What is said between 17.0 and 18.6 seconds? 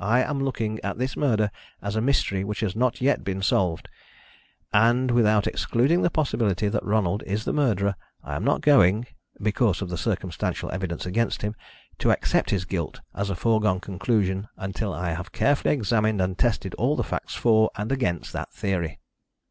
facts for and against that